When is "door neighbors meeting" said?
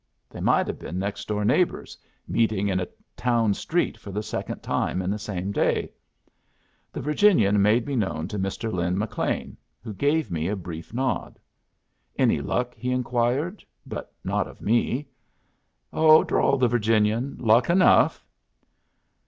1.27-2.67